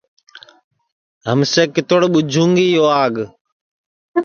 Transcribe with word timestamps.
ہمسیے 1.27 1.63
کِتوڑ 1.73 2.01
ٻُوجھوں 2.13 2.49
گی 2.55 2.67
یو 2.75 2.85
آگ 3.01 3.15